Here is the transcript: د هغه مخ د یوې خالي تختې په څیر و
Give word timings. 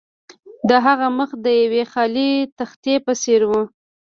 د 0.69 0.71
هغه 0.85 1.07
مخ 1.17 1.29
د 1.45 1.47
یوې 1.61 1.83
خالي 1.91 2.31
تختې 2.59 2.95
په 3.05 3.11
څیر 3.21 3.41
و 3.49 3.51